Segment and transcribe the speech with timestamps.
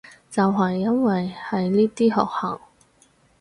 [0.31, 2.61] 就係因為係呢啲學校